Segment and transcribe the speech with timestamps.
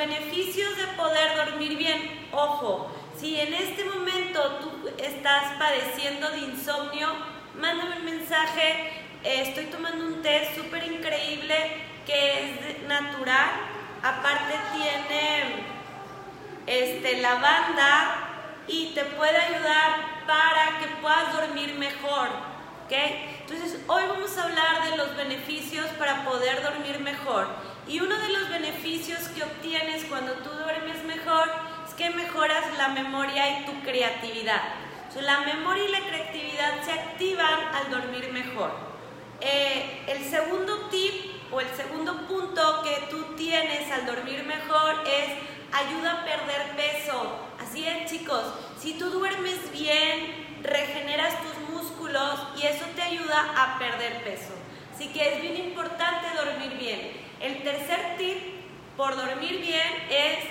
[0.00, 7.08] beneficios de poder dormir bien, ojo, si en este momento tú estás padeciendo de insomnio,
[7.54, 9.04] mándame un mensaje.
[9.22, 11.54] Estoy tomando un té súper increíble
[12.06, 13.50] que es natural.
[14.02, 15.66] Aparte tiene
[16.66, 22.50] este, lavanda y te puede ayudar para que puedas dormir mejor.
[22.92, 27.46] Entonces, hoy vamos a hablar de los beneficios para poder dormir mejor.
[27.90, 31.50] Y uno de los beneficios que obtienes cuando tú duermes mejor
[31.88, 34.62] es que mejoras la memoria y tu creatividad.
[35.20, 38.70] la memoria y la creatividad se activan al dormir mejor.
[39.40, 45.30] Eh, el segundo tip o el segundo punto que tú tienes al dormir mejor es
[45.72, 47.40] ayuda a perder peso.
[47.58, 48.44] Así es, chicos,
[48.78, 51.60] si tú duermes bien, regeneras tus
[52.56, 54.52] y eso te ayuda a perder peso.
[54.94, 57.12] Así que es bien importante dormir bien.
[57.40, 58.38] El tercer tip
[59.00, 60.44] por dormir bien es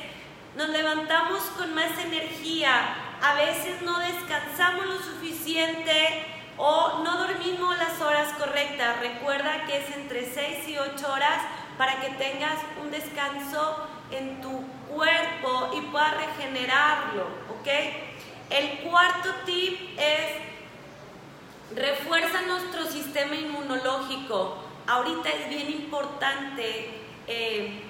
[0.57, 2.95] nos levantamos con más energía.
[3.21, 6.25] A veces no descansamos lo suficiente
[6.57, 8.99] o no dormimos las horas correctas.
[9.01, 11.43] Recuerda que es entre 6 y 8 horas
[11.77, 17.67] para que tengas un descanso en tu cuerpo y puedas regenerarlo, ¿ok?
[18.49, 24.57] El cuarto tip es refuerza nuestro sistema inmunológico.
[24.87, 27.88] Ahorita es bien importante, eh,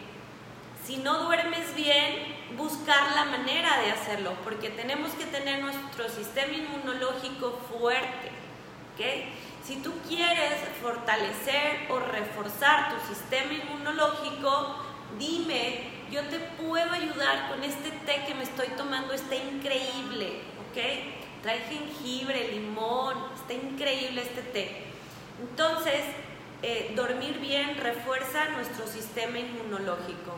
[0.90, 2.16] si no duermes bien,
[2.58, 8.32] buscar la manera de hacerlo, porque tenemos que tener nuestro sistema inmunológico fuerte.
[9.64, 14.78] Si tú quieres fortalecer o reforzar tu sistema inmunológico,
[15.20, 21.44] dime, yo te puedo ayudar con este té que me estoy tomando, está increíble, ¿ok?
[21.44, 24.86] trae jengibre, limón, está increíble este té.
[25.40, 26.02] Entonces,
[26.64, 30.34] eh, dormir bien refuerza nuestro sistema inmunológico.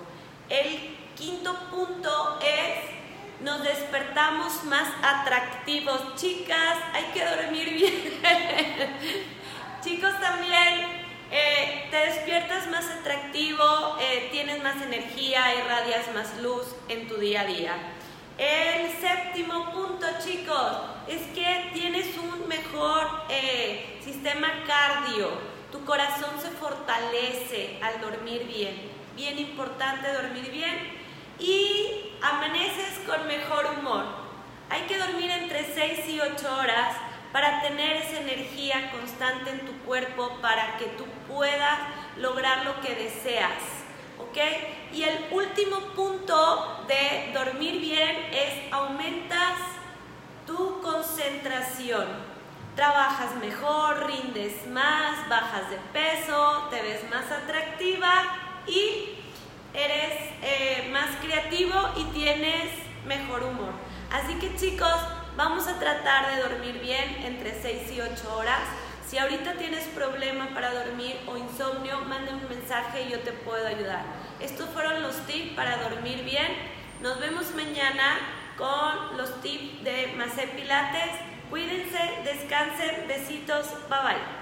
[0.51, 6.17] El quinto punto es, nos despertamos más atractivos.
[6.17, 8.21] Chicas, hay que dormir bien.
[9.81, 13.63] Chicos también, eh, te despiertas más atractivo,
[14.01, 17.75] eh, tienes más energía, irradias más luz en tu día a día.
[18.37, 20.73] El séptimo punto, chicos,
[21.07, 25.29] es que tienes un mejor eh, sistema cardio.
[25.71, 28.91] Tu corazón se fortalece al dormir bien.
[29.15, 31.01] Bien importante dormir bien.
[31.39, 34.05] Y amaneces con mejor humor.
[34.69, 36.95] Hay que dormir entre 6 y 8 horas
[37.31, 41.79] para tener esa energía constante en tu cuerpo para que tú puedas
[42.17, 43.81] lograr lo que deseas.
[44.93, 49.57] Y el último punto de dormir bien es aumentas
[50.47, 52.30] tu concentración.
[52.75, 58.23] Trabajas mejor, rindes más, bajas de peso, te ves más atractiva
[58.65, 59.17] y
[59.73, 62.71] eres eh, más creativo y tienes
[63.05, 63.73] mejor humor.
[64.11, 64.95] Así que chicos,
[65.35, 68.61] vamos a tratar de dormir bien entre 6 y 8 horas.
[69.05, 73.67] Si ahorita tienes problema para dormir o insomnio, manda un mensaje y yo te puedo
[73.67, 74.05] ayudar.
[74.39, 76.47] Estos fueron los tips para dormir bien.
[77.01, 78.17] Nos vemos mañana
[78.57, 81.30] con los tips de Macé Pilates.
[81.51, 84.40] Cuídense, descansen, besitos, bye bye.